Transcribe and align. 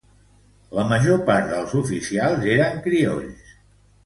La 0.77 0.85
major 0.91 1.21
part 1.27 1.51
dels 1.51 1.75
oficials 1.83 2.49
eren 2.55 2.81
criolls. 2.89 3.55